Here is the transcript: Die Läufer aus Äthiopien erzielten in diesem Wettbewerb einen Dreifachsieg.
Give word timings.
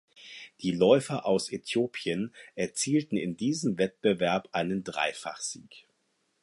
Die 0.61 0.71
Läufer 0.71 1.27
aus 1.27 1.51
Äthiopien 1.51 2.33
erzielten 2.55 3.17
in 3.17 3.37
diesem 3.37 3.77
Wettbewerb 3.77 4.49
einen 4.51 4.83
Dreifachsieg. 4.83 5.85